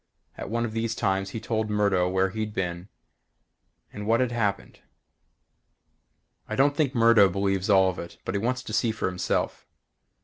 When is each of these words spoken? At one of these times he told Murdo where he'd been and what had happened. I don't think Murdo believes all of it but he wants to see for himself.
At 0.35 0.49
one 0.49 0.65
of 0.65 0.71
these 0.71 0.95
times 0.95 1.29
he 1.29 1.39
told 1.39 1.69
Murdo 1.69 2.09
where 2.09 2.31
he'd 2.31 2.55
been 2.55 2.89
and 3.93 4.07
what 4.07 4.19
had 4.19 4.31
happened. 4.31 4.79
I 6.49 6.55
don't 6.55 6.75
think 6.75 6.95
Murdo 6.95 7.29
believes 7.29 7.69
all 7.69 7.87
of 7.91 7.99
it 7.99 8.17
but 8.25 8.33
he 8.33 8.39
wants 8.39 8.63
to 8.63 8.73
see 8.73 8.91
for 8.91 9.05
himself. 9.05 9.67